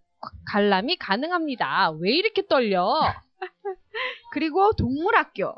관람이 0.48 0.98
가능합니다. 0.98 1.92
왜 2.00 2.12
이렇게 2.12 2.46
떨려? 2.48 3.02
그리고 4.34 4.72
동물학교, 4.74 5.54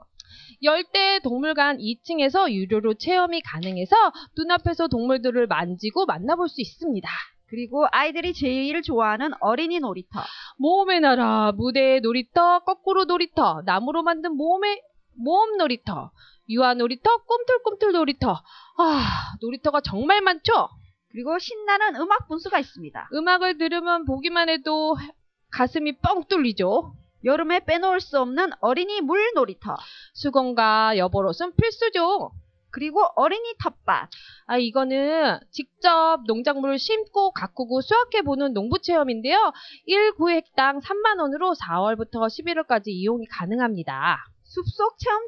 열대 0.63 1.19
동물관 1.23 1.77
2층에서 1.77 2.51
유료로 2.51 2.95
체험이 2.95 3.41
가능해서 3.41 3.95
눈앞에서 4.37 4.87
동물들을 4.87 5.47
만지고 5.47 6.05
만나볼 6.05 6.49
수 6.49 6.61
있습니다. 6.61 7.09
그리고 7.47 7.85
아이들이 7.91 8.33
제일 8.33 8.81
좋아하는 8.81 9.31
어린이 9.41 9.79
놀이터. 9.79 10.21
모험의 10.57 11.01
나라, 11.01 11.51
무대 11.51 11.99
놀이터, 11.99 12.59
거꾸로 12.59 13.03
놀이터, 13.03 13.61
나무로 13.65 14.03
만든 14.03 14.37
모험의, 14.37 14.81
모험 15.17 15.57
놀이터, 15.57 16.11
유아 16.49 16.75
놀이터, 16.75 17.09
꿈틀꿈틀 17.25 17.91
놀이터. 17.91 18.41
아, 18.77 19.05
놀이터가 19.41 19.81
정말 19.81 20.21
많죠? 20.21 20.69
그리고 21.11 21.37
신나는 21.37 21.95
음악 21.99 22.27
분수가 22.27 22.57
있습니다. 22.59 23.09
음악을 23.13 23.57
들으면 23.57 24.05
보기만 24.05 24.49
해도 24.49 24.95
가슴이 25.51 25.97
뻥 25.97 26.23
뚫리죠. 26.25 26.93
여름에 27.23 27.65
빼놓을 27.65 27.99
수 27.99 28.19
없는 28.19 28.51
어린이 28.61 29.01
물 29.01 29.31
놀이터. 29.35 29.75
수건과 30.13 30.97
여벌옷은 30.97 31.53
필수죠. 31.55 32.31
그리고 32.71 33.03
어린이 33.15 33.53
텃밭. 33.61 34.09
아, 34.47 34.57
이거는 34.57 35.39
직접 35.51 36.19
농작물을 36.25 36.79
심고 36.79 37.31
가꾸고 37.31 37.81
수확해보는 37.81 38.53
농부 38.53 38.79
체험인데요. 38.79 39.51
1구획당 39.87 40.81
3만원으로 40.81 41.53
4월부터 41.59 42.27
11월까지 42.27 42.87
이용이 42.87 43.25
가능합니다. 43.27 44.17
숲속 44.43 44.97
체험, 44.97 45.21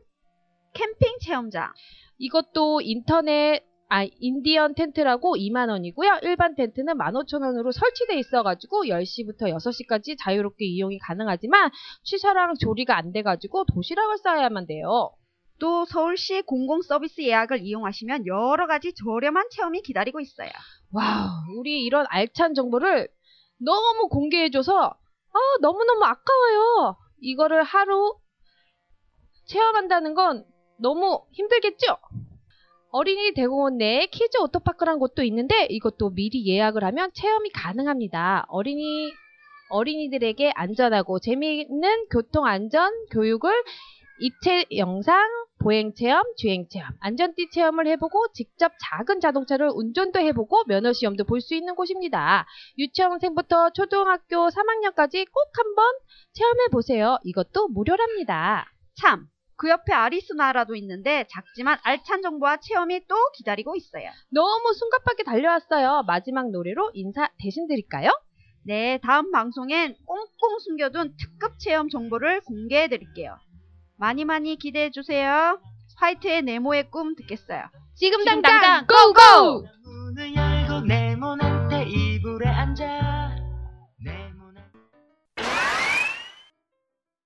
캠핑 0.73 1.19
체험장. 1.21 1.73
이것도 2.17 2.81
인터넷, 2.81 3.65
아, 3.93 4.07
인디언 4.19 4.73
텐트라고 4.73 5.35
2만원이고요. 5.35 6.23
일반 6.23 6.55
텐트는 6.55 6.95
15,000원으로 6.95 7.71
설치돼 7.71 8.17
있어가지고 8.17 8.85
10시부터 8.85 9.41
6시까지 9.55 10.17
자유롭게 10.19 10.65
이용이 10.65 10.97
가능하지만 10.97 11.69
취사랑 12.01 12.55
조리가 12.55 12.97
안 12.97 13.11
돼가지고 13.11 13.65
도시락을 13.65 14.17
싸야만 14.17 14.65
돼요. 14.65 15.11
또 15.59 15.85
서울시 15.85 16.41
공공 16.41 16.81
서비스 16.81 17.21
예약을 17.21 17.61
이용하시면 17.61 18.25
여러 18.25 18.65
가지 18.65 18.95
저렴한 18.95 19.49
체험이 19.51 19.83
기다리고 19.83 20.19
있어요. 20.21 20.49
wow, 20.91 21.59
우리 21.59 21.83
이런 21.83 22.07
알찬 22.09 22.55
정보를 22.55 23.07
너무 23.59 24.09
공개해줘서 24.09 24.85
아, 24.85 25.39
너무너무 25.61 26.03
아까워요. 26.03 26.97
이거를 27.21 27.61
하루 27.61 28.15
체험한다는 29.45 30.15
건 30.15 30.45
너무 30.79 31.27
힘들겠죠? 31.33 31.95
어린이 32.93 33.33
대공원 33.33 33.77
내에 33.79 34.05
키즈 34.05 34.37
오토파크란 34.37 34.99
곳도 34.99 35.23
있는데 35.23 35.65
이것도 35.65 36.11
미리 36.11 36.45
예약을 36.47 36.83
하면 36.83 37.09
체험이 37.15 37.49
가능합니다. 37.49 38.45
어린이 38.49 39.11
어린이들에게 39.69 40.51
안전하고 40.53 41.17
재미있는 41.17 42.05
교통 42.11 42.45
안전 42.45 42.93
교육을 43.09 43.51
입체 44.19 44.65
영상, 44.77 45.27
보행 45.59 45.95
체험, 45.95 46.23
주행 46.37 46.67
체험, 46.69 46.87
안전띠 46.99 47.49
체험을 47.49 47.87
해보고 47.87 48.27
직접 48.33 48.71
작은 48.79 49.21
자동차를 49.21 49.71
운전도 49.73 50.19
해보고 50.19 50.65
면허 50.67 50.93
시험도 50.93 51.23
볼 51.23 51.41
수 51.41 51.55
있는 51.55 51.73
곳입니다. 51.73 52.45
유치원생부터 52.77 53.71
초등학교 53.71 54.49
3학년까지 54.49 55.25
꼭 55.31 55.51
한번 55.57 55.85
체험해 56.33 56.67
보세요. 56.71 57.17
이것도 57.23 57.69
무료랍니다. 57.69 58.67
참, 59.01 59.25
그 59.63 59.69
옆에 59.69 59.93
아리스 59.93 60.33
나라도 60.33 60.75
있는데 60.75 61.25
작지만 61.29 61.79
알찬 61.83 62.21
정보와 62.21 62.57
체험이 62.57 63.07
또 63.07 63.15
기다리고 63.37 63.77
있어요. 63.77 64.09
너무 64.29 64.73
숨가쁘게 64.73 65.23
달려왔어요. 65.23 66.03
마지막 66.05 66.51
노래로 66.51 66.91
인사 66.95 67.29
대신 67.39 67.65
드릴까요? 67.69 68.09
네, 68.65 68.99
다음 69.01 69.31
방송엔 69.31 69.95
꽁꽁 70.05 70.59
숨겨둔 70.59 71.15
특급 71.17 71.57
체험 71.59 71.87
정보를 71.87 72.41
공개해 72.41 72.89
드릴게요. 72.89 73.37
많이 73.97 74.25
많이 74.25 74.57
기대해 74.57 74.91
주세요. 74.91 75.57
화이트의 75.95 76.41
네모의 76.41 76.91
꿈 76.91 77.15
듣겠어요. 77.15 77.63
지금, 77.95 78.19
지금 78.25 78.41
당장 78.41 78.85
고고! 78.85 79.65
문을 79.85 80.35
열고 80.35 80.81
네모난 80.87 81.69
테이블에 81.69 82.49
앉아 82.49 83.35
네모난 84.03 84.71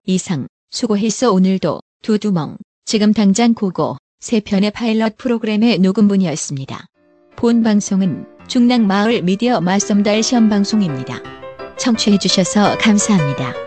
이상 0.04 0.48
수고했어 0.70 1.32
오늘도 1.32 1.80
두두멍 2.02 2.58
지금 2.86 3.14
당장 3.14 3.54
고고 3.54 3.98
세 4.20 4.40
편의 4.40 4.72
파일럿 4.72 5.18
프로그램의 5.18 5.80
녹음분이었습니다. 5.80 6.86
본 7.36 7.64
방송은 7.64 8.26
중랑마을 8.48 9.22
미디어 9.22 9.62
맞섬달 9.62 10.24
시험방송입니다. 10.24 11.22
청취해주셔서 11.78 12.78
감사합니다. 12.80 13.67